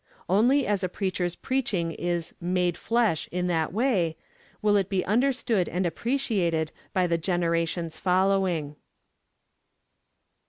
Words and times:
Only 0.27 0.65
as 0.65 0.83
a 0.83 0.89
preacher's 0.89 1.35
preaching 1.35 1.91
is 1.91 2.33
'made 2.41 2.75
flesh' 2.75 3.29
in 3.31 3.45
that 3.49 3.71
way, 3.71 4.17
will 4.59 4.75
it 4.75 4.89
be 4.89 5.05
understood 5.05 5.69
and 5.69 5.85
appreciated 5.85 6.71
by 6.91 7.05
the 7.05 7.19
generations 7.19 7.99
following. 7.99 8.77